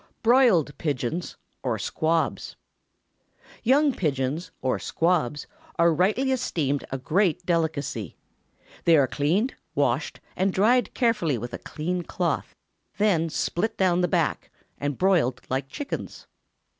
BROILED 0.23 0.75
PIGEONS 0.79 1.37
OR 1.61 1.77
SQUABS. 1.77 2.55
Young 3.61 3.93
pigeons 3.93 4.49
or 4.59 4.79
"squabs" 4.79 5.45
are 5.77 5.93
rightly 5.93 6.31
esteemed 6.31 6.83
a 6.91 6.97
great 6.97 7.45
delicacy. 7.45 8.17
They 8.85 8.97
are 8.97 9.05
cleaned, 9.05 9.53
washed, 9.75 10.19
and 10.35 10.51
dried 10.51 10.95
carefully 10.95 11.37
with 11.37 11.53
a 11.53 11.59
clean 11.59 12.01
cloth; 12.01 12.55
then 12.97 13.29
split 13.29 13.77
down 13.77 14.01
the 14.01 14.07
back, 14.07 14.49
and 14.79 14.97
broiled 14.97 15.41
like 15.51 15.69
chickens. 15.69 16.25